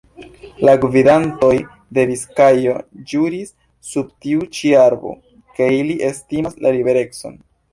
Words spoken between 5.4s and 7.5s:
ke ili estimas la liberecon.